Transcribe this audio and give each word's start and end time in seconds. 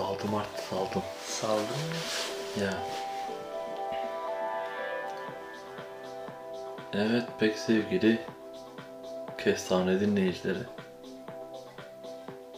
Saldım 0.00 0.34
artık 0.34 0.60
saldım. 0.64 1.02
Saldın 1.26 1.62
mı? 1.62 2.64
Ya. 2.64 2.74
Evet 6.94 7.24
pek 7.40 7.58
sevgili 7.58 8.18
kestane 9.38 10.00
dinleyicileri. 10.00 10.58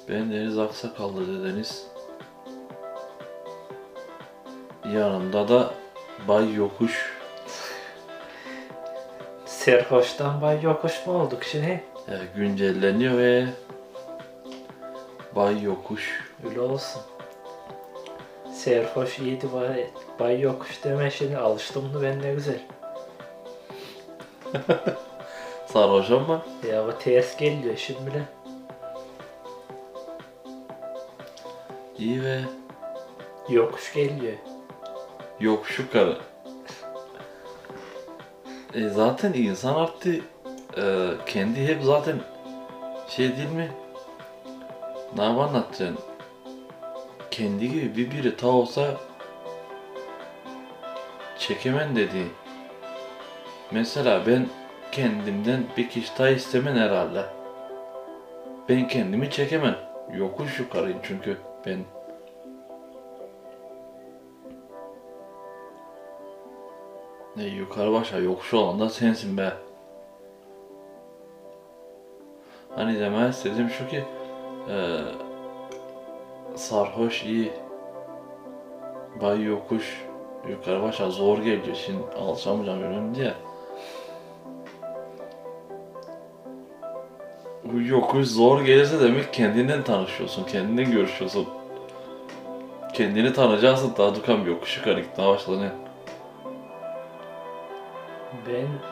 Ben 0.09 0.33
Deniz 0.33 0.59
Aksakallı 0.59 1.41
dedeniz. 1.45 1.87
Yanımda 4.85 5.49
da 5.49 5.75
Bay 6.29 6.55
Yokuş. 6.55 7.19
Serhoş'tan 9.47 10.43
bay 10.43 10.63
yokuş 10.63 11.07
mu 11.07 11.23
olduk 11.23 11.45
şimdi? 11.45 11.85
e, 12.09 12.15
güncelleniyor 12.37 13.19
ve 13.19 13.47
Bay 15.37 15.63
Yokuş. 15.63 16.21
Öyle 16.49 16.61
olsun. 16.61 17.03
Serhoş 18.65 19.19
iyiydi 19.19 19.53
bay, 19.53 19.87
bay 20.21 20.41
yokuş 20.41 20.85
deme 20.85 21.11
şimdi 21.11 21.37
alıştım 21.37 21.95
da 21.95 22.03
ben 22.03 22.23
ne 22.23 22.35
güzel. 22.35 22.61
Sarhoş 25.67 26.11
ama 26.11 26.43
Ya 26.71 26.87
bu 26.87 26.99
ters 26.99 27.37
geliyor 27.37 27.77
şimdi 27.77 28.07
bile. 28.07 28.23
iyi 31.99 32.23
ve 32.25 32.41
Yokuş 33.49 33.93
geliyor. 33.95 34.33
yokuşu 35.41 35.91
karı. 35.93 36.19
E 38.75 38.89
zaten 38.89 39.33
insan 39.33 39.75
artık 39.75 40.25
e, 40.77 41.11
kendi 41.27 41.67
hep 41.67 41.83
zaten 41.83 42.21
şey 43.09 43.37
değil 43.37 43.51
mi? 43.53 43.73
Ne 45.17 45.23
anlatacaksın? 45.23 45.99
Kendi 47.33 47.71
gibi 47.73 47.97
bir 47.97 48.11
biri 48.11 48.37
ta 48.37 48.49
olsa 48.49 48.97
çekemen 51.39 51.97
dediği. 51.97 52.27
Mesela 53.71 54.27
ben 54.27 54.47
kendimden 54.93 55.65
bir 55.77 55.89
kişi 55.89 56.19
daha 56.19 56.29
istemen 56.29 56.77
herhalde. 56.77 57.25
Ben 58.69 58.89
kendimi 58.89 59.31
çekemem. 59.31 59.77
Yokuş 60.15 60.59
yukarıyım 60.59 60.99
çünkü 61.03 61.37
ben. 61.67 61.79
Ne 67.37 67.45
yukarı 67.45 67.93
başa 67.93 68.19
yokuş 68.19 68.55
olan 68.55 68.81
da 68.81 68.89
sensin 68.89 69.37
be. 69.37 69.53
Hani 72.77 73.01
demek 73.01 73.33
istediğim 73.33 73.71
şu 73.71 73.89
ki 73.89 74.05
eee 74.69 75.32
sarhoş 76.55 77.25
iyi. 77.25 77.53
Bay 79.23 79.43
yokuş 79.43 80.05
yukarı 80.49 80.83
başa 80.83 81.11
zor 81.11 81.39
geliyor. 81.39 81.77
Şimdi 81.87 82.03
alışamayacağım 82.21 82.83
önemli 82.83 83.15
diye. 83.15 83.35
Bu 87.65 87.83
yokuş 87.83 88.27
zor 88.27 88.61
gelirse 88.61 89.01
demek 89.01 89.33
kendinden 89.33 89.83
tanışıyorsun, 89.83 90.45
kendinden 90.45 90.93
görüşüyorsun. 90.93 91.49
Kendini 92.93 93.33
tanıyacaksın 93.33 93.93
daha 93.99 94.15
dukan 94.15 94.45
bir 94.45 94.51
yokuş 94.51 94.77
yukarı 94.77 95.01
gitmeye 95.01 95.29
başladın. 95.29 95.71
Ben 98.47 98.92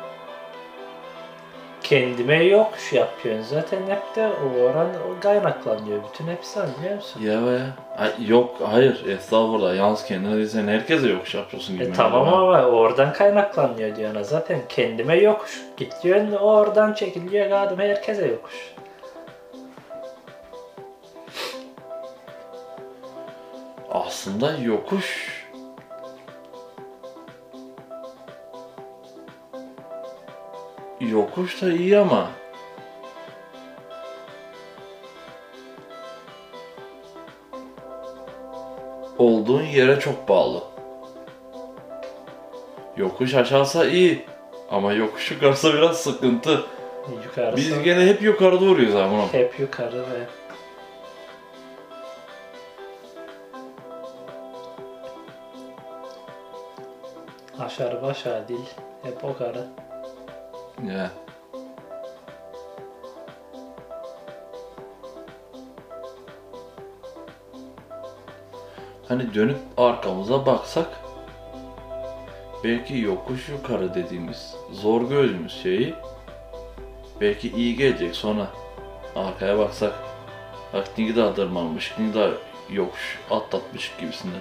kendime 1.91 2.45
yokuş 2.45 2.93
yapıyorsun 2.93 3.43
zaten 3.43 3.79
hep 3.89 4.17
de 4.17 4.29
o 4.29 4.61
oran 4.63 4.89
o 4.89 5.21
kaynaklanıyor. 5.21 6.01
Bütün 6.13 6.27
hepsi 6.27 6.61
biliyor 6.79 6.97
musun? 6.97 7.23
Ya 7.23 7.47
be. 7.47 7.61
Ay, 7.99 8.11
yok 8.29 8.57
hayır 8.65 9.07
estağfurullah 9.07 9.77
yalnız 9.77 10.05
kendine 10.05 10.37
değil 10.37 10.49
sen 10.49 10.69
herkese 10.69 11.09
yokuş 11.09 11.35
yapıyorsun 11.35 11.79
gibi. 11.79 11.85
E 11.85 11.93
tamam 11.93 12.29
ama 12.29 12.63
oradan 12.63 13.13
kaynaklanıyor 13.13 13.97
diyorsun 13.97 14.23
zaten. 14.23 14.61
Kendime 14.69 15.17
yokuş. 15.17 15.61
Git 15.77 15.95
diyorsun 16.03 16.33
oradan 16.33 16.93
çekiliyor 16.95 17.51
kadın 17.51 17.79
herkese 17.79 18.27
yokuş. 18.27 18.75
Aslında 23.91 24.57
yokuş 24.63 25.30
Yokuş 31.01 31.63
da 31.63 31.73
iyi 31.73 31.99
ama 31.99 32.31
olduğun 39.19 39.63
yere 39.63 40.01
çok 40.01 40.29
bağlı. 40.29 40.63
Yokuş 42.97 43.35
aşağısa 43.35 43.87
iyi 43.87 44.25
ama 44.71 44.93
yokuş 44.93 45.31
yukarısa 45.31 45.75
biraz 45.75 45.97
sıkıntı. 46.01 46.65
Yukarısı 47.25 47.57
Biz 47.57 47.83
gene 47.83 48.07
hep 48.07 48.23
yukarı 48.23 48.61
doğruyuz 48.61 48.95
ama. 48.97 49.33
hep 49.33 49.61
yukarı 49.61 49.99
ve 49.99 50.27
aşağı 57.59 58.03
başa 58.03 58.49
değil. 58.49 58.71
Hep 59.03 59.25
o 59.25 59.37
karı. 59.39 59.67
Ya. 60.89 61.11
Hani 69.09 69.35
dönüp 69.35 69.57
arkamıza 69.77 70.47
baksak 70.47 70.87
belki 72.65 72.99
yokuş 72.99 73.49
yukarı 73.49 73.95
dediğimiz 73.95 74.55
zor 74.73 75.09
gördüğümüz 75.09 75.63
şeyi 75.63 75.95
belki 77.21 77.51
iyi 77.51 77.77
gelecek 77.77 78.17
sonra 78.17 78.47
arkaya 79.17 79.59
baksak 79.59 79.93
bak 80.73 80.89
ne 80.99 81.15
kadar 81.15 81.35
tırmanmış 81.35 81.95
ne 81.99 82.13
kadar 82.13 82.31
yokuş 82.71 83.19
atlatmış 83.31 83.93
gibisinden. 84.01 84.41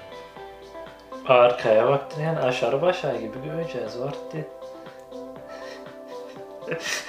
Arkaya 1.27 1.87
baktın 1.87 2.21
yani 2.21 2.39
aşağı 2.39 2.81
başa 2.81 3.15
gibi 3.15 3.43
göreceğiz 3.45 3.99
var 3.99 4.13
diye. 4.33 4.58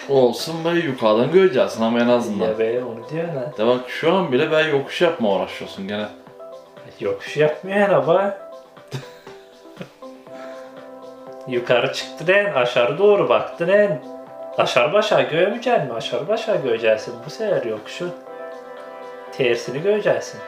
Olsun 0.09 0.65
be 0.65 0.69
yukarıdan 0.69 1.33
göreceksin 1.33 1.83
ama 1.83 2.01
en 2.01 2.09
azından. 2.09 2.47
Ya 2.47 2.59
be 2.59 2.85
onu 2.85 3.09
diyorsun 3.11 3.35
ha. 3.37 3.53
De 3.59 3.67
bak 3.67 3.81
şu 3.91 4.13
an 4.15 4.33
bile 4.33 4.53
ben 4.53 4.69
yokuş 4.69 5.01
yapma 5.03 5.29
uğraşıyorsun 5.37 5.89
gene. 5.89 6.07
Yokuş 7.01 7.37
yapmıyor 7.37 7.89
araba. 7.89 8.51
Yukarı 11.49 11.93
çıktın 11.93 12.29
en, 12.33 12.53
aşağı 12.53 12.99
doğru 12.99 13.29
baktın 13.29 13.69
en. 13.69 14.03
Aşağı 14.59 14.93
başa 14.93 15.23
görmeyeceksin 15.23 15.87
mi? 15.87 15.93
Aşağı 15.93 16.29
başa 16.29 16.55
göreceksin 16.57 17.15
bu 17.27 17.31
sefer 17.31 17.65
yokuşu. 17.65 18.09
Tersini 19.33 19.83
göreceksin. 19.83 20.41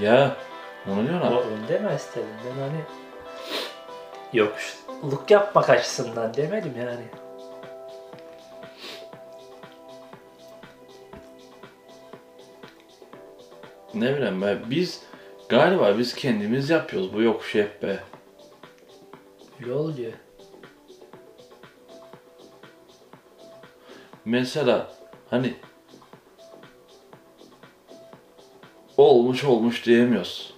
Ya 0.00 0.30
onu 0.92 1.08
diyorsun 1.08 1.26
O, 1.26 1.30
abi. 1.30 1.34
onu 1.36 1.68
deme 1.68 1.94
istedim 1.94 2.28
ben 2.44 2.60
hani 2.62 2.80
yokuşluk 4.32 5.30
yapmak 5.30 5.70
açısından 5.70 6.34
demedim 6.34 6.74
yani. 6.78 7.04
Ne 13.96 14.16
bileyim 14.16 14.42
be 14.42 14.58
biz 14.70 15.02
galiba 15.48 15.98
biz 15.98 16.14
kendimiz 16.14 16.70
yapıyoruz 16.70 17.14
bu 17.14 17.22
yokuşu 17.22 17.58
hep 17.58 17.82
be. 17.82 17.98
Yol 19.66 19.96
diyor. 19.96 20.12
Mesela 24.24 24.92
hani 25.30 25.54
olmuş 28.96 29.44
olmuş 29.44 29.86
diyemiyoruz. 29.86 30.54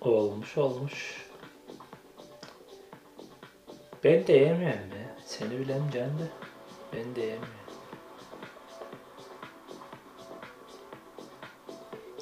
Olmuş 0.00 0.58
olmuş. 0.58 1.26
Ben 4.04 4.26
de 4.26 4.32
yemiyorum 4.32 4.90
be. 4.90 5.14
Seni 5.24 5.50
bilemeyeceğim 5.50 6.08
de. 6.18 6.28
Ben 6.92 7.16
de 7.16 7.20
yemiyorum. 7.20 7.55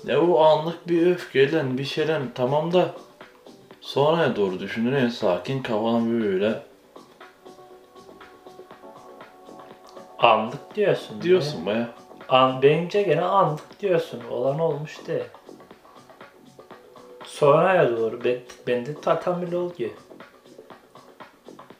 Ya 0.06 0.28
bu 0.28 0.40
anlık 0.40 0.88
bir 0.88 1.06
öfkeyle 1.06 1.78
bir 1.78 1.84
şeyle 1.84 2.20
tamam 2.34 2.72
da 2.72 2.94
sonraya 3.80 4.36
doğru 4.36 4.60
düşünür 4.60 4.92
en 4.92 5.08
sakin 5.08 5.62
kafadan 5.62 6.22
böyle 6.22 6.62
Anlık 10.18 10.74
diyorsun. 10.74 11.22
diyorsun 11.22 11.66
baya. 11.66 11.88
An, 12.28 12.62
bence 12.62 13.02
gene 13.02 13.22
anlık 13.22 13.80
diyorsun. 13.80 14.20
Olan 14.30 14.58
olmuş 14.58 15.06
de. 15.06 15.26
Sonraya 17.24 17.96
doğru. 17.96 18.24
Ben, 18.24 18.38
bende 18.66 19.00
tatamül 19.00 19.52
oluyor. 19.52 19.90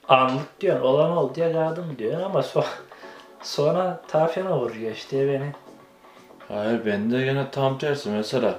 Anlık 0.08 0.60
diyorsun. 0.60 0.84
Olan 0.84 1.10
oldu 1.16 1.34
diye 1.34 1.52
kaldım 1.52 1.96
diyorsun 1.98 2.22
ama 2.22 2.42
so 2.42 2.62
sonra 3.42 4.02
tafyana 4.08 4.58
vuruyor 4.58 4.92
işte 4.92 5.28
beni. 5.28 5.52
Hayır 6.54 6.86
bende 6.86 7.24
gene 7.24 7.50
tam 7.50 7.78
tersi. 7.78 8.10
Mesela 8.10 8.58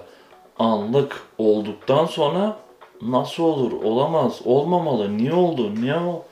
anlık 0.59 1.21
olduktan 1.37 2.05
sonra 2.05 2.57
nasıl 3.01 3.43
olur, 3.43 3.71
olamaz, 3.71 4.41
olmamalı, 4.45 5.17
niye 5.17 5.33
oldu, 5.33 5.75
niye 5.75 5.95
o 5.95 6.25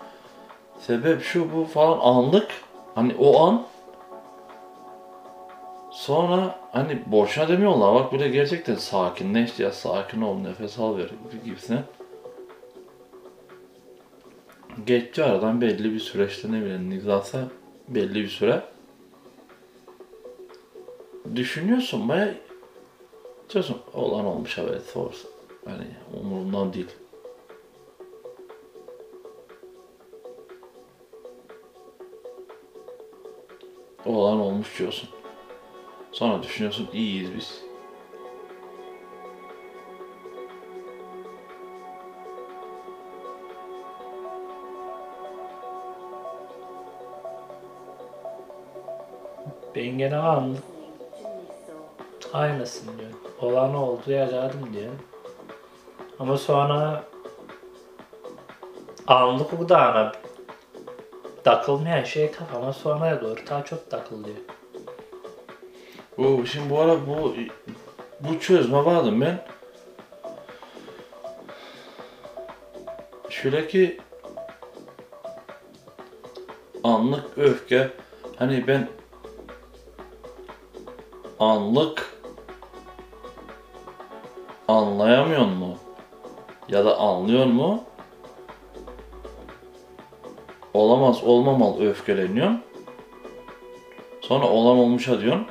sebep 0.79 1.21
şu 1.21 1.53
bu 1.55 1.65
falan. 1.65 1.99
Anlık 1.99 2.47
hani 2.95 3.15
o 3.19 3.45
an 3.45 3.63
sonra 5.91 6.59
hani 6.71 7.01
boşuna 7.05 7.47
demiyorlar. 7.47 7.95
Bak 7.95 8.11
böyle 8.11 8.27
gerçekten 8.27 8.75
sakinleş 8.75 9.59
ya 9.59 9.71
sakin 9.71 10.21
ol 10.21 10.37
nefes 10.37 10.79
al 10.79 10.97
ver 10.97 11.09
gibisine. 11.45 11.83
Geçti 14.85 15.23
aradan 15.23 15.61
belli 15.61 15.93
bir 15.93 15.99
süreçte 15.99 16.51
ne 16.51 16.61
bileyim 16.61 16.89
nizasa 16.89 17.39
belli 17.87 18.15
bir 18.15 18.29
süre 18.29 18.72
düşünüyorsun 21.35 22.09
baya 22.09 22.35
diyorsun 23.49 23.77
olan 23.93 24.25
olmuş 24.25 24.57
evet 24.57 24.97
olsun 24.97 25.29
hani 25.65 25.87
umurumdan 26.21 26.73
değil. 26.73 26.87
Olan 34.05 34.39
olmuş 34.39 34.79
diyorsun. 34.79 35.09
Sonra 36.11 36.43
düşünüyorsun 36.43 36.89
iyiyiz 36.93 37.29
biz. 37.35 37.63
Ben 49.75 49.97
gene 49.97 50.15
anlık 50.15 50.72
aynısın 52.33 52.87
diyor. 52.97 53.11
Olan 53.41 53.75
oldu 53.75 54.11
yaşadım 54.11 54.69
diyor. 54.73 54.93
Ama 56.19 56.37
sonra 56.37 57.03
anlık 59.07 59.59
bu 59.59 59.69
dağına 59.69 60.11
takılmayan 61.43 62.03
şey 62.03 62.31
kafama 62.31 62.73
sonraya 62.73 63.21
doğru 63.21 63.39
daha 63.49 63.65
çok 63.65 63.91
takılıyor. 63.91 64.37
Bu 66.17 66.45
şimdi 66.45 66.69
bu 66.69 66.79
ara 66.79 67.07
bu 67.07 67.35
bu 68.19 68.39
çözme 68.39 68.85
vardım 68.85 69.21
ben. 69.21 69.45
Şöyle 73.29 73.67
ki 73.67 73.97
anlık 76.83 77.37
öfke 77.37 77.89
hani 78.35 78.67
ben 78.67 78.87
anlık 81.39 82.12
anlayamıyor 84.73 85.45
mu? 85.45 85.77
Ya 86.69 86.85
da 86.85 86.97
anlıyor 86.97 87.45
mu? 87.45 87.83
Olamaz 90.73 91.23
olmamalı 91.23 91.89
öfkeleniyorsun. 91.89 92.61
Sonra 94.21 94.47
olan 94.47 94.77
olmuşa 94.77 95.21
diyorsun. 95.21 95.47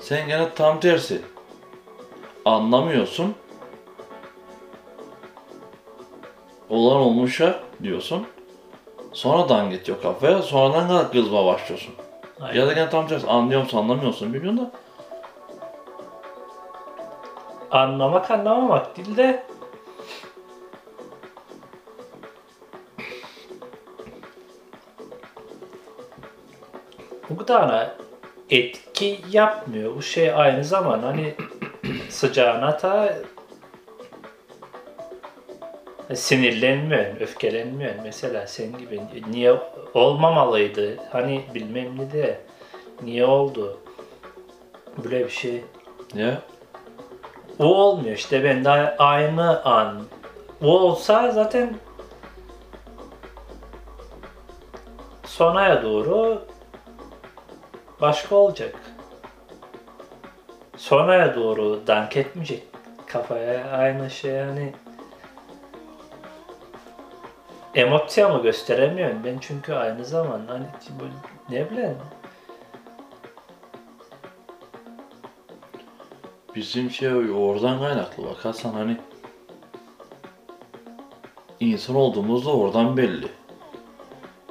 Sen 0.00 0.28
gene 0.28 0.54
tam 0.54 0.80
tersi. 0.80 1.20
Anlamıyorsun. 2.44 3.34
Olan 6.70 6.96
olmuşa 6.96 7.60
diyorsun. 7.82 8.26
Sonradan 9.12 9.70
geçiyor 9.70 10.02
kafaya. 10.02 10.42
Sonradan 10.42 11.10
kızma 11.10 11.46
başlıyorsun. 11.46 11.94
Aynen. 12.40 12.60
Ya 12.60 12.66
da 12.66 12.72
gene 12.72 12.90
tam 12.90 13.06
tersi. 13.06 13.26
Anlıyor 13.26 13.60
musun 13.60 13.78
anlamıyorsun 13.78 14.34
bilmiyorum 14.34 14.58
da. 14.58 14.70
Anlamak 17.70 18.30
anlamamak 18.30 18.96
değil 18.96 19.16
de 19.16 19.42
bu 27.30 27.36
kadar 27.36 27.90
etki 28.50 29.20
yapmıyor. 29.30 29.96
Bu 29.96 30.02
şey 30.02 30.32
aynı 30.32 30.64
zaman 30.64 30.98
hani 30.98 31.34
sıcağına 32.08 32.76
ta 32.76 33.14
sinirlenmiyorsun, 36.14 37.20
öfkelenmiyorsun. 37.20 38.02
Mesela 38.02 38.46
sen 38.46 38.78
gibi 38.78 39.00
niye 39.30 39.54
olmamalıydı? 39.94 40.96
Hani 41.12 41.42
bilmem 41.54 41.98
ne 41.98 42.12
de 42.12 42.40
niye 43.02 43.24
oldu? 43.24 43.80
Böyle 45.04 45.24
bir 45.24 45.30
şey. 45.30 45.64
Ya. 46.14 46.42
O 47.58 47.64
olmuyor 47.64 48.16
işte 48.16 48.44
ben 48.44 48.64
de 48.64 48.70
aynı 48.98 49.64
an. 49.64 50.02
O 50.62 50.78
olsa 50.78 51.30
zaten 51.30 51.74
sonaya 55.24 55.82
doğru 55.82 56.46
başka 58.00 58.36
olacak. 58.36 58.74
Sonaya 60.76 61.36
doğru 61.36 61.86
dank 61.86 62.16
etmeyecek 62.16 62.62
kafaya 63.06 63.70
aynı 63.70 64.10
şey 64.10 64.32
yani 64.32 64.72
emosyonumu 67.74 68.42
gösteremiyorum 68.42 69.24
ben 69.24 69.38
çünkü 69.40 69.72
aynı 69.72 70.04
zaman 70.04 70.40
hani 70.48 70.66
ne 71.50 71.70
bileyim 71.70 71.98
Bizim 76.58 76.90
şey 76.90 77.12
oradan 77.30 77.78
kaynaklı 77.78 78.24
bakarsan 78.24 78.72
hani 78.72 78.96
insan 81.60 81.96
olduğumuz 81.96 82.46
da 82.46 82.56
oradan 82.56 82.96
belli. 82.96 83.28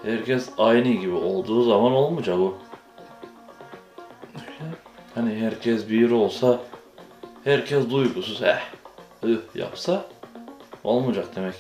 Herkes 0.04 0.50
aynı 0.58 0.90
gibi 0.90 1.14
olduğu 1.14 1.64
zaman 1.64 1.92
olmayacak 1.92 2.40
o. 2.40 2.58
Hani 5.16 5.36
herkes 5.36 5.90
bir 5.90 6.12
olsa, 6.12 6.60
herkes 7.44 7.90
duygusuz 7.90 8.44
eh, 8.44 8.60
ıh 9.24 9.56
yapsa 9.56 10.06
olmayacak 10.84 11.36
demek. 11.36 11.56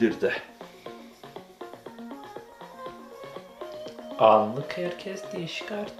Olmaya 0.00 0.20
da 0.20 0.20
bilir 0.20 0.20
de. 0.20 0.32
anlık 4.18 4.78
herkes 4.78 5.32
değişik 5.32 5.72
artık. 5.72 5.96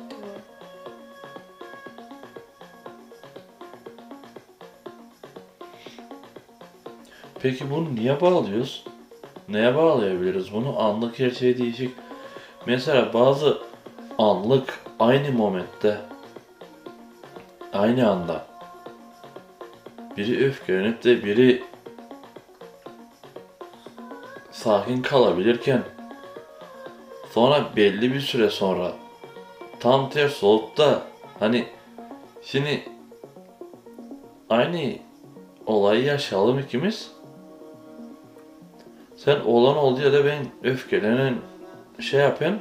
Peki 7.42 7.70
bunu 7.70 7.94
niye 7.94 8.20
bağlıyoruz? 8.20 8.84
Neye 9.48 9.76
bağlayabiliriz 9.76 10.52
bunu? 10.52 10.80
Anlık 10.82 11.18
her 11.18 11.30
şey 11.30 11.58
değişik. 11.58 11.94
Mesela 12.66 13.12
bazı 13.14 13.58
anlık 14.18 14.80
aynı 14.98 15.32
momentte 15.32 16.00
aynı 17.72 18.10
anda 18.10 18.46
biri 20.16 20.46
öfkelenip 20.46 21.04
de 21.04 21.24
biri 21.24 21.69
sakin 24.60 25.02
kalabilirken 25.02 25.82
sonra 27.30 27.64
belli 27.76 28.14
bir 28.14 28.20
süre 28.20 28.50
sonra 28.50 28.92
tam 29.80 30.10
ters 30.10 30.44
olup 30.44 30.76
da 30.76 31.02
hani 31.38 31.64
şimdi 32.42 32.82
aynı 34.50 34.92
olayı 35.66 36.04
yaşayalım 36.04 36.58
ikimiz. 36.58 37.10
Sen 39.16 39.40
olan 39.40 39.76
oldu 39.76 40.02
ya 40.02 40.12
da 40.12 40.24
ben 40.24 40.46
öfkelenen 40.62 41.34
şey 42.00 42.20
yapın. 42.20 42.58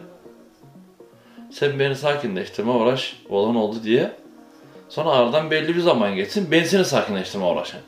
Sen 1.51 1.79
beni 1.79 1.95
sakinleştirme 1.95 2.71
uğraş 2.71 3.21
olan 3.29 3.55
oldu 3.55 3.83
diye. 3.83 4.11
Sonra 4.89 5.09
aradan 5.09 5.51
belli 5.51 5.75
bir 5.75 5.81
zaman 5.81 6.15
geçsin 6.15 6.51
ben 6.51 6.63
seni 6.63 6.85
sakinleştirme 6.85 7.45
uğraşayım. 7.45 7.85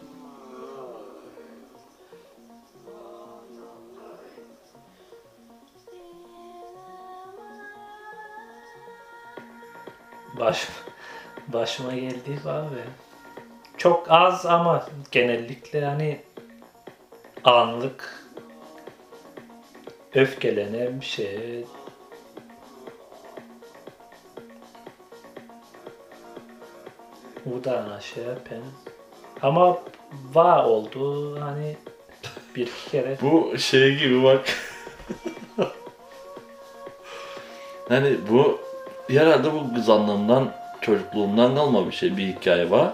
Baş, 10.41 10.67
başıma 11.47 11.93
geldi 11.93 12.39
abi. 12.45 12.83
Çok 13.77 14.11
az 14.11 14.45
ama 14.45 14.85
genellikle 15.11 15.85
hani 15.85 16.21
anlık 17.43 18.25
öfkelenen 20.15 21.01
bir 21.01 21.05
şey. 21.05 21.65
U'dan 27.45 27.89
aşağı 27.89 28.43
pen. 28.43 28.61
Ama 29.41 29.79
va 30.33 30.67
oldu 30.67 31.39
hani 31.41 31.77
bir 32.55 32.61
iki 32.61 32.91
kere. 32.91 33.17
Bu 33.21 33.57
şey 33.57 33.97
gibi 33.97 34.23
bak. 34.23 34.45
hani 37.89 38.17
bu 38.29 38.70
herhalde 39.19 39.53
bu 39.53 39.73
kızanlığımdan, 39.73 40.51
çocukluğumdan 40.81 41.55
kalma 41.55 41.87
bir 41.87 41.91
şey, 41.91 42.17
bir 42.17 42.27
hikaye 42.27 42.71
var. 42.71 42.93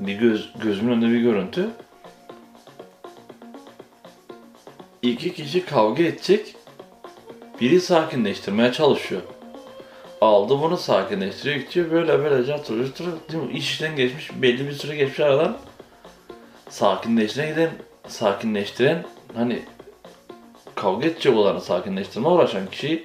Bir 0.00 0.14
göz, 0.18 0.52
gözümün 0.62 0.92
önünde 0.92 1.14
bir 1.14 1.20
görüntü. 1.20 1.70
İki 5.02 5.34
kişi 5.34 5.66
kavga 5.66 6.02
edecek. 6.02 6.56
Biri 7.60 7.80
sakinleştirmeye 7.80 8.72
çalışıyor. 8.72 9.22
Aldı 10.20 10.60
bunu 10.60 10.76
sakinleştiriyor, 10.76 11.56
gidiyor 11.56 11.90
böyle 11.90 12.18
böylece 12.18 12.54
oturuyor, 12.54 12.88
oturuyor. 12.88 13.50
İşten 13.52 13.96
geçmiş, 13.96 14.30
belli 14.42 14.66
bir 14.66 14.72
süre 14.72 14.96
geçmiş 14.96 15.20
aradan. 15.20 15.56
Sakinleştiren 16.68 17.48
giden, 17.48 17.70
sakinleştiren 18.08 19.04
hani 19.34 19.62
kavga 20.74 21.06
edecek 21.06 21.36
olanı 21.36 21.60
sakinleştirme 21.60 22.28
uğraşan 22.28 22.66
kişi 22.66 23.04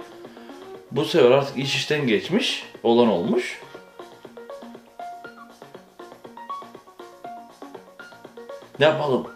bu 0.92 1.06
sefer 1.06 1.32
artık 1.32 1.58
iş 1.58 1.76
işten 1.76 2.08
geçmiş, 2.08 2.64
olan 2.84 3.08
olmuş. 3.08 3.62
Ne 8.80 8.86
yapalım? 8.86 9.28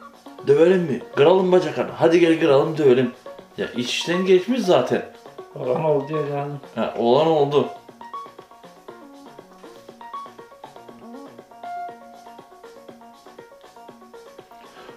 Dövelim 0.48 0.82
mi? 0.82 1.02
Kıralım 1.16 1.52
bacaklarını. 1.52 1.92
Hadi 1.92 2.20
gel 2.20 2.40
kıralım 2.40 2.78
dövelim. 2.78 3.12
Ya 3.58 3.68
iş 3.72 3.88
işten 3.90 4.26
geçmiş 4.26 4.62
zaten. 4.62 5.06
Olan 5.56 5.86
oldu 5.86 6.14
ya 6.14 6.38
yani. 6.38 6.54
Ha, 6.76 6.94
olan 6.98 7.28
oldu. 7.28 7.70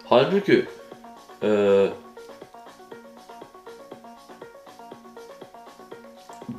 Halbuki 0.05 0.67
eee 1.43 1.91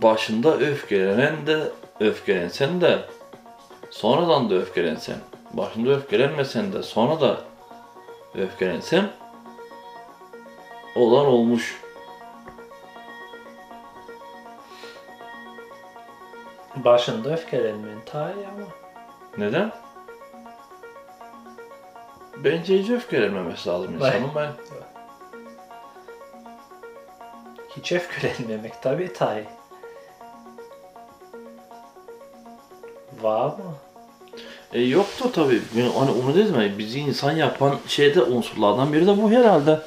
başında 0.01 0.57
öfkelenen 0.57 1.47
de 1.47 1.71
öfkelensen 1.99 2.81
de 2.81 2.99
sonradan 3.89 4.49
da 4.49 4.55
öfkelensen 4.55 5.17
başında 5.53 5.89
öfkelenmesen 5.89 6.73
de 6.73 6.83
sonra 6.83 7.21
da 7.21 7.37
öfkelensen 8.35 9.09
olan 10.95 11.25
olmuş. 11.25 11.81
Başında 16.75 17.33
öfkelenmeyin 17.33 18.01
ta 18.05 18.33
iyi 18.33 18.47
ama. 18.47 18.67
Neden? 19.37 19.71
Bence 22.37 22.79
hiç 22.79 22.89
öfkelenmemesi 22.89 23.69
lazım 23.69 23.95
insanın. 23.95 24.13
Ben 24.35 24.51
Hiç 27.77 27.91
öfkelenmemek 27.91 28.81
tabii 28.81 29.13
ta 29.13 29.39
iyi. 29.39 29.45
Var 33.21 33.45
mı? 33.45 33.75
E 34.73 34.81
yoktu 34.81 35.31
tabii. 35.31 35.61
Yani 35.75 35.91
Hani 35.93 36.11
onu 36.11 36.35
dedim 36.35 36.61
ya, 36.61 36.77
bizi 36.77 36.99
insan 36.99 37.31
yapan 37.31 37.75
şeyde 37.87 38.21
unsurlardan 38.21 38.93
biri 38.93 39.07
de 39.07 39.21
bu 39.21 39.31
herhalde. 39.31 39.81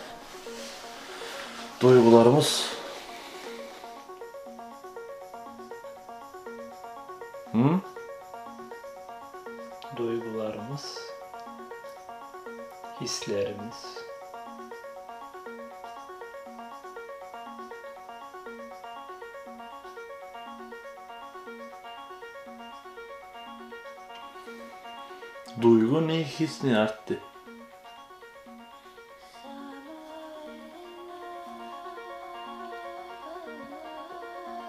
Duygularımız. 1.80 2.66
Hı? 7.52 7.80
Duygularımız, 9.96 10.98
hislerimiz. 13.00 13.99
Duygu 25.62 26.08
ne 26.08 26.24
his 26.24 26.64
ne 26.64 26.78
arttı. 26.78 27.18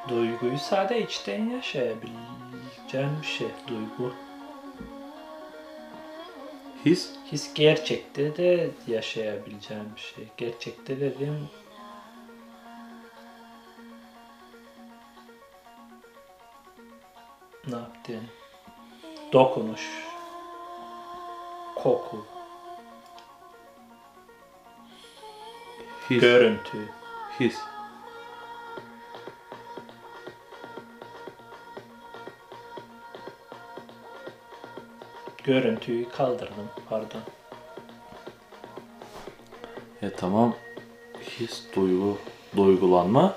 Duyguyu 0.09 0.57
sade 0.57 1.01
içten 1.01 1.49
yaşayabileceğin 1.49 3.21
bir 3.21 3.27
şey. 3.27 3.47
Duygu. 3.67 4.13
His 6.85 7.09
His 7.31 7.53
gerçekte 7.53 8.37
de 8.37 8.69
yaşayabileceğin 8.87 9.95
bir 9.95 10.01
şey. 10.01 10.27
Gerçekte 10.37 10.99
dedim 10.99 11.49
ne 17.67 17.75
yaptın? 17.75 18.21
Dokunuş, 19.33 19.81
koku, 21.83 22.25
his 26.09 26.21
görüntü, 26.21 26.89
his. 27.39 27.57
görüntüyü 35.43 36.09
kaldırdım 36.09 36.69
pardon. 36.89 37.21
E 40.01 40.09
tamam. 40.09 40.53
His, 41.21 41.63
duygu, 41.75 42.17
duygulanma. 42.57 43.35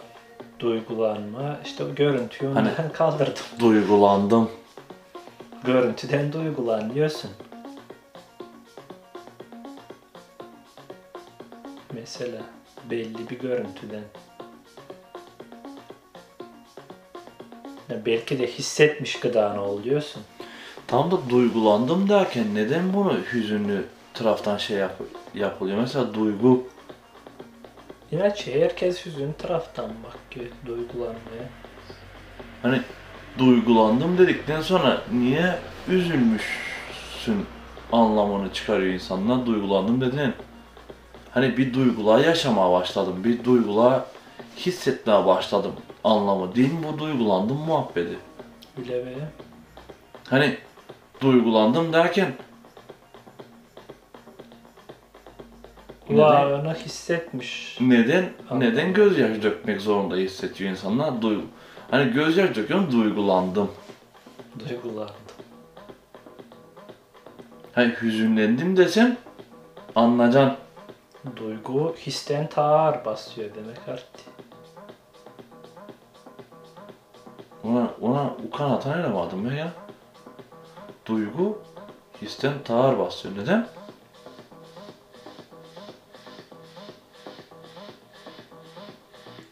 Duygulanma 0.61 1.59
işte 1.65 1.85
o 1.85 1.95
görüntüyü 1.95 2.53
Hani- 2.53 2.69
ondan 2.71 2.93
kaldırdım. 2.93 3.43
Duygulandım. 3.61 4.51
Görüntüden 5.65 6.33
duygulanıyorsun. 6.33 7.31
Mesela 12.15 12.43
belli 12.91 13.31
bir 13.31 13.39
görüntüden. 13.39 14.05
Ya 17.89 18.07
belki 18.07 18.39
de 18.39 18.47
hissetmiş 18.47 19.21
gıdanı 19.21 19.63
oluyorsun. 19.63 20.23
Tam 20.87 21.11
da 21.11 21.31
duygulandım 21.31 22.09
derken 22.09 22.55
neden 22.55 22.95
bunu 22.95 23.19
hüzünlü 23.33 23.85
taraftan 24.15 24.57
şey 24.57 24.77
yap 24.77 25.01
yapılıyor? 25.35 25.79
Mesela 25.79 26.15
duygu 26.15 26.67
İnaçe 28.13 28.61
herkes 28.61 29.07
hüzün 29.07 29.33
taraftan 29.33 29.91
bakıyor 30.05 30.51
duygulanmaya. 30.67 31.49
hani 32.63 32.81
duygulandım 33.39 34.19
dedikten 34.19 34.61
sonra 34.61 35.03
niye 35.13 35.59
üzülmüşsün 35.89 37.47
anlamını 37.93 38.53
çıkarıyor 38.53 38.93
insanlar 38.95 39.47
duygulandım 39.47 40.01
dedin. 40.01 40.35
Hani 41.35 41.57
bir 41.57 41.75
duygular 41.75 42.19
yaşamaya 42.19 42.73
başladım, 42.73 43.25
bir 43.25 43.45
duygular 43.45 44.03
hissetmeye 44.57 45.27
başladım 45.27 45.73
anlamı 46.05 46.55
değil 46.55 46.73
mi 46.73 46.79
bu 46.93 46.99
duygulandım 46.99 47.57
muhabbeti? 47.57 48.19
Öyle 48.79 49.07
ve 49.07 49.15
Hani 50.31 50.57
duygulandım 51.21 51.93
derken 51.93 52.33
neden, 56.11 56.17
kulağını 56.17 56.75
hissetmiş. 56.75 57.79
neden, 57.81 58.25
Anladım. 58.51 58.61
neden 58.73 58.93
gözyaşı 58.95 59.43
dökmek 59.43 59.81
zorunda 59.81 60.17
hissediyor 60.17 60.71
insanlar? 60.71 61.23
Duygu, 61.23 61.43
hani 61.91 62.13
gözyaşı 62.13 62.55
döküyorum 62.55 62.93
duygulandım. 62.93 63.71
Duygulandı. 64.69 65.13
Hani 67.73 67.95
hüzünlendim 68.03 68.77
desem 68.77 69.17
anlayacaksın. 69.97 70.64
Duygu 71.37 71.95
histen 71.97 72.49
ta 72.49 72.63
ağır 72.63 73.05
basıyor 73.05 73.51
demek 73.55 73.89
artık. 73.89 74.27
Ona, 77.65 77.91
ona 78.01 78.37
ukan 78.47 78.71
atan 78.71 79.01
elemedim 79.01 79.51
ben 79.51 79.57
ya. 79.57 79.73
Duygu 81.07 81.63
histen 82.23 82.63
tağır 82.65 82.99
basıyor. 82.99 83.37
Neden? 83.37 83.67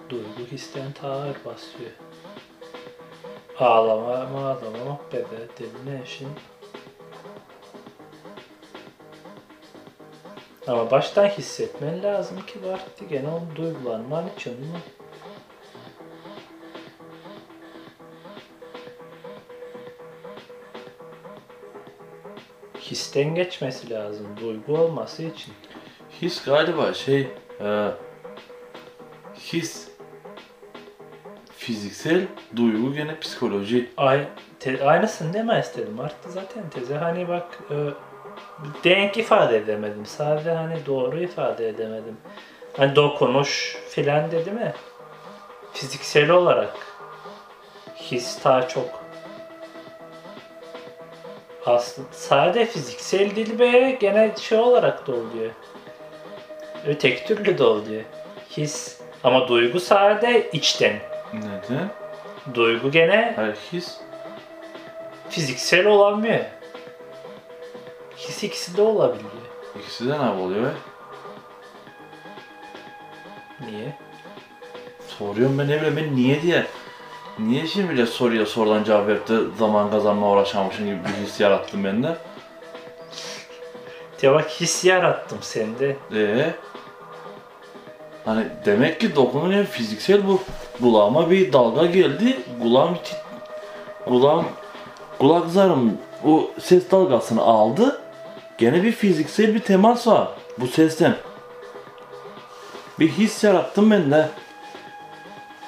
Duygu 0.08 0.50
histen 0.52 0.92
ta 0.92 1.10
ağır 1.10 1.36
basıyor. 1.44 1.90
Ağlama, 3.58 4.14
ağlama, 4.14 5.00
bebe 5.12 5.48
dedi 5.58 5.68
ne 5.86 6.02
işin? 6.04 6.28
Ama 10.66 10.90
baştan 10.90 11.26
hissetmen 11.26 12.02
lazım 12.02 12.46
ki 12.46 12.68
var 12.68 12.80
gene 13.10 13.28
o 13.28 13.56
duygulanman 13.56 14.24
için 14.36 14.52
mi? 14.52 14.78
histen 22.92 23.34
geçmesi 23.34 23.90
lazım. 23.90 24.26
Duygu 24.40 24.78
olması 24.78 25.22
için. 25.22 25.54
His 26.22 26.44
galiba 26.44 26.94
şey 26.94 27.28
e, 27.60 27.88
his 29.34 29.88
fiziksel 31.56 32.26
duygu 32.56 32.94
gene 32.94 33.18
psikoloji. 33.18 33.90
Ay, 33.96 34.28
te, 34.60 34.84
aynısını 34.84 35.32
deme 35.32 35.60
istedim. 35.60 36.00
Arttı 36.00 36.30
zaten 36.30 36.70
teze. 36.70 36.96
Hani 36.96 37.28
bak 37.28 37.58
e, 37.70 37.76
denk 38.84 39.16
ifade 39.16 39.56
edemedim. 39.56 40.06
Sadece 40.06 40.50
hani 40.50 40.86
doğru 40.86 41.18
ifade 41.18 41.68
edemedim. 41.68 42.16
Hani 42.76 42.96
dokunuş 42.96 43.76
filan 43.88 44.30
dedi 44.30 44.50
mi? 44.50 44.72
Fiziksel 45.72 46.30
olarak 46.30 46.74
his 47.96 48.44
daha 48.44 48.68
çok 48.68 49.02
aslında 51.66 52.08
sade 52.12 52.66
fiziksel 52.66 53.30
dil 53.30 53.58
be 53.58 53.96
gene 54.00 54.30
şey 54.40 54.58
olarak 54.58 55.06
da 55.06 55.12
oluyor. 55.12 55.50
Öteki 56.86 57.26
türlü 57.26 57.58
de 57.58 57.64
oluyor. 57.64 58.02
His 58.50 59.00
ama 59.24 59.48
duygu 59.48 59.80
sade 59.80 60.50
içten. 60.52 60.98
Neden? 61.32 61.90
Duygu 62.54 62.90
gene 62.90 63.32
Hayır 63.36 63.56
his 63.72 63.98
fiziksel 65.30 65.86
olamıyor. 65.86 66.38
His 66.38 66.61
ikisi 68.28 68.76
de 68.76 68.82
olabiliyor. 68.82 69.30
ikisi 69.80 70.08
de 70.08 70.18
ne 70.18 70.30
oluyor? 70.30 70.70
Niye? 73.60 73.96
Soruyorum 75.18 75.58
ben 75.58 75.68
ne 75.68 75.76
bileyim 75.76 75.96
ben 75.96 76.16
niye 76.16 76.42
diye. 76.42 76.66
Niye 77.38 77.66
şimdi 77.66 77.90
bile 77.90 78.06
soruya 78.06 78.46
sorudan 78.46 78.84
cevap 78.84 79.06
verip 79.06 79.28
de 79.28 79.34
zaman 79.58 79.90
kazanma 79.90 80.30
uğraşamışım 80.30 80.86
gibi 80.86 80.98
bir 81.04 81.26
his 81.26 81.40
yarattım 81.40 81.84
bende. 81.84 82.16
Ya 84.22 84.32
bak 84.34 84.50
his 84.50 84.84
yarattım 84.84 85.38
sende. 85.40 85.96
Ee, 86.14 86.54
hani 88.24 88.46
demek 88.64 89.00
ki 89.00 89.16
dokunun 89.16 89.64
fiziksel 89.64 90.26
bu. 90.26 90.40
Kulağıma 90.80 91.30
bir 91.30 91.52
dalga 91.52 91.86
geldi. 91.86 92.36
Kulağım 92.62 92.94
tit, 92.94 93.16
kulağım 94.04 94.46
kulak 95.18 95.48
zarım 95.48 95.98
o 96.24 96.50
ses 96.60 96.90
dalgasını 96.90 97.42
aldı. 97.42 98.01
Gene 98.62 98.82
bir 98.82 98.92
fiziksel 98.92 99.54
bir 99.54 99.60
temas 99.60 100.06
var 100.06 100.28
bu 100.58 100.66
sesten. 100.66 101.16
Bir 103.00 103.08
his 103.08 103.44
yarattım 103.44 103.90
ben 103.90 104.10
de. 104.10 104.28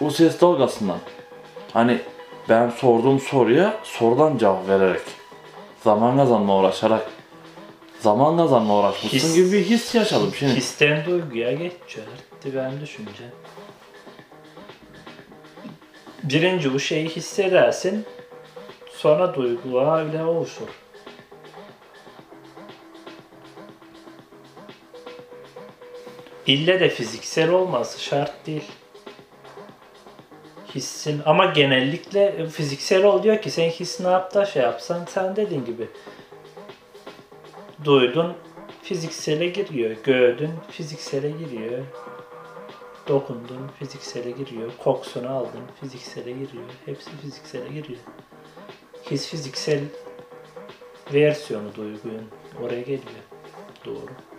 O 0.01 0.11
ses 0.11 0.41
dalgasından. 0.41 0.99
Hani 1.73 1.99
ben 2.49 2.71
sorduğum 2.71 3.21
soruya 3.21 3.75
sorudan 3.83 4.39
cevap 4.39 4.69
vererek. 4.69 5.01
Zaman 5.85 6.17
kazanma 6.17 6.59
uğraşarak. 6.59 7.11
Zaman 8.01 8.37
kazanma 8.37 8.79
uğraşmışsın 8.79 9.29
His- 9.29 9.35
gibi 9.35 9.53
bir 9.53 9.65
his 9.65 9.95
yaşadım 9.95 10.33
şimdi. 10.39 10.55
Histen 10.55 11.05
duyguya 11.07 11.53
geçiyor. 11.53 12.07
Ben 12.45 12.81
düşünce. 12.81 13.25
Birinci 16.23 16.75
bu 16.75 16.81
şeyi 16.81 17.09
hissedersin. 17.09 18.05
Sonra 18.97 19.35
duygular 19.35 20.05
öyle 20.07 20.25
oluşur. 20.25 20.84
İlle 26.47 26.81
de 26.81 26.89
fiziksel 26.89 27.51
olması 27.51 28.03
şart 28.03 28.47
değil. 28.47 28.65
Hissin 30.75 31.23
ama 31.27 31.45
genellikle 31.45 32.47
fiziksel 32.47 33.05
oluyor 33.05 33.43
ki 33.43 33.51
sen 33.51 33.71
his 33.71 34.01
ne 34.01 34.09
yap 34.09 34.35
da 34.35 34.45
şey 34.45 34.63
yapsan 34.63 35.05
sen 35.05 35.37
dediğin 35.37 35.65
gibi 35.65 35.89
duydun 37.85 38.35
fiziksele 38.83 39.47
giriyor. 39.47 39.97
Gördün 40.05 40.51
fiziksele 40.71 41.31
giriyor. 41.31 41.85
Dokundun 43.09 43.71
fiziksele 43.79 44.31
giriyor. 44.31 44.71
Kokusunu 44.85 45.31
aldın 45.31 45.63
fiziksele 45.81 46.31
giriyor. 46.31 46.65
Hepsi 46.85 47.11
fiziksele 47.23 47.69
giriyor. 47.69 48.01
His 49.11 49.29
fiziksel 49.29 49.81
versiyonu 51.15 51.75
duygunun 51.75 52.29
oraya 52.63 52.81
geliyor. 52.81 53.25
Doğru. 53.85 54.34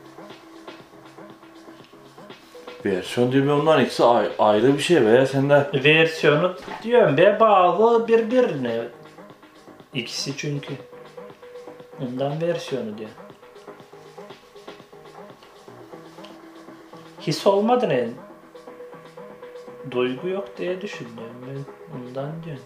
Versiyon 2.85 3.31
değil 3.31 3.43
mi 3.43 3.51
onların 3.51 3.83
ikisi 3.85 4.03
ay- 4.03 4.31
ayrı 4.39 4.73
bir 4.73 4.79
şey 4.79 5.05
veya 5.05 5.25
sen 5.27 5.49
de 5.49 5.69
Versiyonu 5.83 6.55
diyorum 6.83 7.17
be 7.17 7.37
bağlı 7.39 8.07
birbirine. 8.07 8.87
İkisi 9.93 10.37
çünkü. 10.37 10.73
Ondan 12.01 12.41
versiyonu 12.41 12.97
diyor. 12.97 13.09
His 17.21 17.47
olmadı 17.47 17.89
ne? 17.89 18.09
Duygu 19.91 20.27
yok 20.27 20.57
diye 20.57 20.81
düşünüyorum 20.81 21.35
ben. 21.47 21.65
Ondan 21.99 22.43
diyorum. 22.43 22.63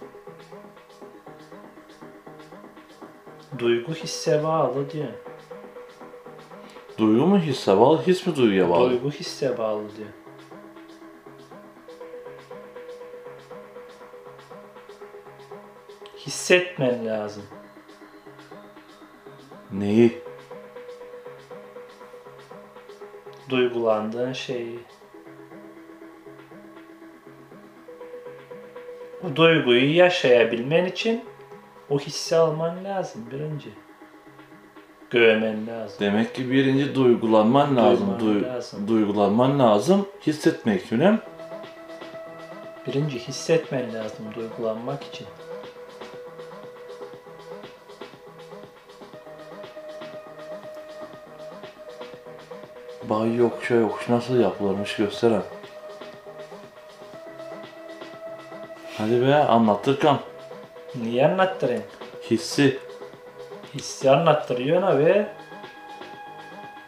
Duygu 3.60 3.94
hisse 3.94 4.44
bağlı 4.44 4.90
diyor. 4.90 5.08
Duygu 7.00 7.26
mu 7.26 7.40
hisse 7.40 7.78
bağlı, 7.78 8.02
his 8.08 8.28
mi 8.28 8.36
duyguya 8.36 8.70
bağlı? 8.70 8.90
Duygu 8.90 9.12
hisse 9.12 9.58
bağlı 9.58 9.84
diyor. 9.98 10.10
Hissetmen 16.18 17.06
lazım. 17.06 17.44
Neyi? 19.72 20.30
duygulandığın 23.50 24.34
şeyi. 24.34 24.80
O 29.24 29.36
duyguyu 29.36 29.96
yaşayabilmen 29.96 30.86
için 30.86 31.26
o 31.90 32.00
hissi 32.00 32.36
alman 32.36 32.84
lazım 32.84 33.26
birinci. 33.32 33.70
Görmen 35.10 35.68
lazım. 35.68 35.98
Demek 36.00 36.36
ki 36.36 36.52
birinci 36.52 36.96
duygulanman 36.96 37.76
lazım. 37.76 38.20
Duyman 38.20 38.40
Duy- 38.44 38.48
lazım. 38.48 38.88
Duygulanman 38.88 39.60
lazım. 39.60 40.08
Hissetmek 40.28 40.94
önemli. 40.94 41.20
Birinci 42.88 43.20
hissetmen 43.20 43.94
lazım 43.94 44.26
duygulanmak 44.36 45.04
için. 45.04 45.28
Bay 53.10 53.36
yokuşa 53.36 53.76
yokuş 53.76 54.10
nasıl 54.10 54.40
yapılırmış 54.40 54.96
gösteren. 54.96 55.42
Hadi 58.98 59.22
be 59.22 59.36
anlatırken 59.36 60.18
Niye 60.96 61.28
anlattırayım? 61.28 61.84
hissi 62.32 62.80
Hissi 63.76 64.12
anlattırıyor 64.12 64.84
abi. 64.84 65.26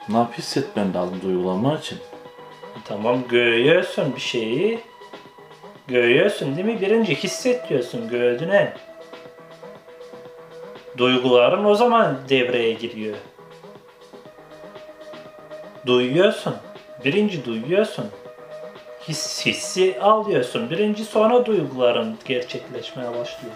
ne 0.09 0.17
yap 0.17 0.37
hissetmen 0.37 0.93
lazım 0.93 1.21
duygulanman 1.21 1.77
için. 1.77 1.97
Tamam 2.85 3.27
görüyorsun 3.27 4.15
bir 4.15 4.21
şeyi. 4.21 4.79
Görüyorsun 5.87 6.55
değil 6.55 6.67
mi? 6.67 6.81
Birinci 6.81 7.15
hissediyorsun 7.15 8.09
gördüğüne. 8.09 8.73
Duyguların 10.97 11.65
o 11.65 11.75
zaman 11.75 12.17
devreye 12.29 12.73
giriyor. 12.73 13.15
Duyuyorsun. 15.85 16.55
Birinci 17.05 17.45
duyuyorsun. 17.45 18.05
His, 19.07 19.45
hissi 19.45 20.01
alıyorsun. 20.01 20.69
Birinci 20.69 21.05
sonra 21.05 21.45
duyguların 21.45 22.17
gerçekleşmeye 22.25 23.09
başlıyor. 23.09 23.53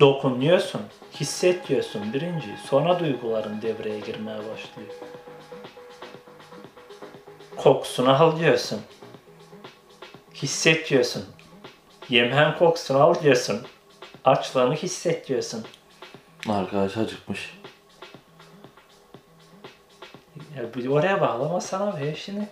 Dokunuyorsun. 0.00 0.80
Hissediyorsun 1.20 2.12
birinci. 2.12 2.48
Sonra 2.68 3.00
duyguların 3.00 3.62
devreye 3.62 4.00
girmeye 4.00 4.38
başlıyor. 4.38 4.88
Kokusunu 7.56 8.22
alıyorsun. 8.22 8.80
Hissediyorsun. 10.34 11.24
Yemeğin 12.08 12.52
kokusunu 12.58 13.02
alıyorsun. 13.02 13.66
Açlığını 14.24 14.74
hissediyorsun. 14.74 15.64
Arkadaş 16.48 16.96
acıkmış. 16.96 17.58
Ya 20.56 20.90
oraya 20.90 21.20
bağlamasana 21.20 22.00
be 22.00 22.14
şimdi. 22.14 22.48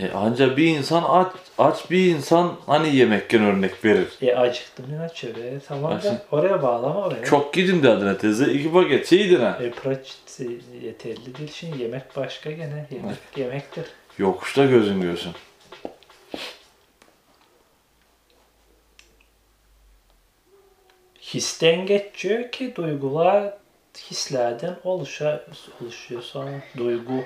E 0.00 0.12
anca 0.12 0.56
bir 0.56 0.66
insan 0.66 1.02
aç, 1.02 1.32
aç 1.58 1.90
bir 1.90 2.14
insan 2.14 2.56
hani 2.66 2.96
yemekken 2.96 3.42
örnek 3.44 3.84
verir. 3.84 4.08
E 4.22 4.34
acıktım 4.34 4.86
ya 4.94 5.34
be. 5.36 5.60
Tamam 5.68 5.92
Açın. 5.92 6.10
da 6.10 6.22
oraya 6.30 6.62
bağlama 6.62 7.10
be. 7.10 7.24
Çok 7.24 7.54
gidin 7.54 7.82
derdine 7.82 8.18
teyze. 8.18 8.52
iki 8.52 8.72
paket 8.72 9.06
şey 9.06 9.18
yedin 9.18 9.40
ha. 9.40 9.58
E 9.62 9.70
praçisi 9.70 10.60
yeterli 10.82 11.38
değil 11.38 11.50
şimdi 11.54 11.82
yemek 11.82 12.16
başka 12.16 12.50
gene. 12.50 12.86
Yemek 12.90 13.16
yemektir. 13.36 13.84
Yokuşta 14.18 14.64
gözün 14.64 15.00
görsün. 15.00 15.32
histen 21.34 21.86
geçiyor 21.86 22.50
ki 22.52 22.76
duygular 22.76 23.54
hislerden 24.10 24.76
oluşa, 24.84 25.44
oluşuyor 25.80 26.22
sonra 26.22 26.50
duygu. 26.76 27.24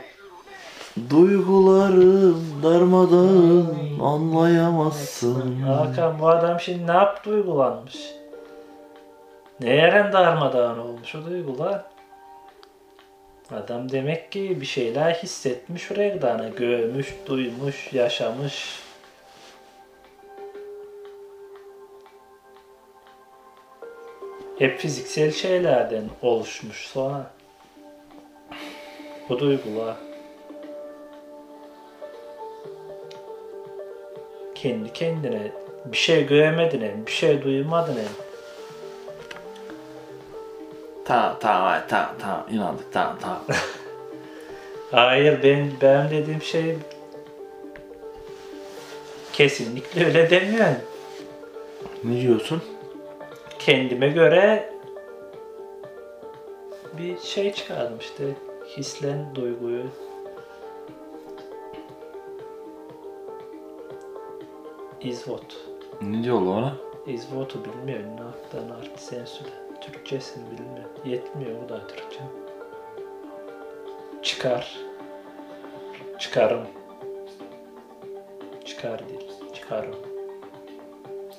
Duygularım 1.10 2.62
darmadağın 2.62 3.98
anlayamazsın. 4.00 5.60
Hakan 5.60 6.18
bu 6.18 6.28
adam 6.28 6.60
şimdi 6.60 6.86
ne 6.86 6.92
yaptı 6.92 7.30
duygulanmış? 7.30 7.96
Ne 9.60 9.70
yeren 9.74 10.12
darmadağın 10.12 10.78
olmuş 10.78 11.14
o 11.14 11.24
duygular? 11.24 11.84
Adam 13.50 13.92
demek 13.92 14.32
ki 14.32 14.60
bir 14.60 14.66
şeyler 14.66 15.14
hissetmiş 15.14 15.92
oraya 15.92 16.48
görmüş, 16.48 17.14
duymuş, 17.26 17.92
yaşamış. 17.92 18.80
Hep 24.58 24.78
fiziksel 24.78 25.30
şeylerden 25.30 26.04
oluşmuş 26.22 26.86
sonra. 26.86 27.30
Bu 29.28 29.38
duygular. 29.38 30.13
Kendi 34.64 34.92
kendine 34.92 35.52
bir 35.84 35.96
şey 35.96 36.26
göremedin 36.26 37.06
bir 37.06 37.12
şey 37.12 37.42
duymadın. 37.42 37.98
Tamam 41.04 41.36
tamam 41.40 41.62
hadi, 41.62 41.88
tamam 41.88 42.14
tamam 42.20 42.46
inandık 42.50 42.92
tamam 42.92 43.18
tamam. 43.20 43.44
Hayır 44.90 45.42
ben 45.42 45.70
ben 45.82 46.10
dediğim 46.10 46.42
şey 46.42 46.76
kesinlikle 49.32 50.06
öyle 50.06 50.30
demiyorum. 50.30 50.76
ne 52.04 52.20
diyorsun? 52.20 52.62
Kendime 53.58 54.08
göre 54.08 54.70
bir 56.98 57.18
şey 57.18 57.52
çıkardım 57.52 57.98
işte 58.00 58.24
hislen 58.76 59.34
duyguyu. 59.34 59.84
İzvot. 65.04 65.56
Ne 66.02 66.24
diyorlar 66.24 66.52
ona? 66.52 66.76
İzvot'u 67.06 67.64
bilmiyorum 67.64 68.16
ne 68.16 68.20
yaptığını 68.20 68.76
artık 68.76 68.98
sen 68.98 69.24
söyle. 69.24 69.50
Türkçesini 69.80 70.44
bilmiyorum. 70.50 70.90
Yetmiyor 71.04 71.62
bu 71.64 71.68
da 71.68 71.86
Türkçe. 71.86 72.20
Çıkar. 74.22 74.78
Çıkarım. 76.18 76.66
Çıkar 78.64 79.08
değil. 79.08 79.30
Çıkarım. 79.54 79.94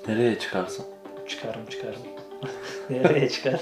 Nereye 0.07 0.39
çıkarsın? 0.39 0.85
Çıkarım 1.27 1.65
çıkarım. 1.65 2.01
Nereye 2.89 3.29
çıkar? 3.29 3.61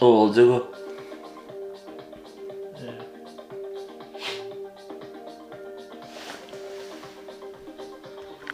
O 0.00 0.06
olacak 0.06 0.46
o. 0.46 0.77